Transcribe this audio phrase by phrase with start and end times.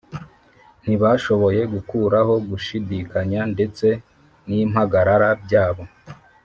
[0.83, 3.87] ntibashoboye gukuraho gushidikanya ndetse
[4.47, 5.83] n’impagarara byabo